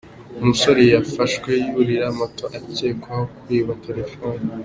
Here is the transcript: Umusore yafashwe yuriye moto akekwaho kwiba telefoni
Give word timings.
Umusore 0.41 0.81
yafashwe 0.93 1.51
yuriye 1.67 2.07
moto 2.17 2.45
akekwaho 2.57 3.23
kwiba 3.41 3.73
telefoni 3.85 4.45